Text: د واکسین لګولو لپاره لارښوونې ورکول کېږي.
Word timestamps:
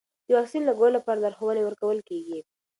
د 0.27 0.29
واکسین 0.37 0.63
لګولو 0.69 0.95
لپاره 0.97 1.21
لارښوونې 1.23 1.63
ورکول 1.65 1.99
کېږي. 2.09 2.39